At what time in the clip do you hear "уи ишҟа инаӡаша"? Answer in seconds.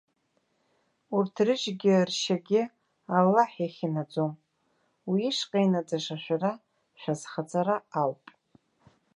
5.09-6.17